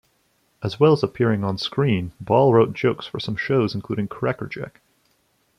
As 0.63 0.79
well 0.79 0.93
as 0.93 1.03
appearing 1.03 1.43
on 1.43 1.59
screen 1.59 2.11
Ball 2.19 2.51
wrote 2.55 2.73
jokes 2.73 3.05
for 3.05 3.19
some 3.19 3.35
shows 3.35 3.75
including 3.75 4.07
Crackerjack. 4.07 4.81